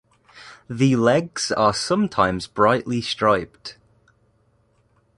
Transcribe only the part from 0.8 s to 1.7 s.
legs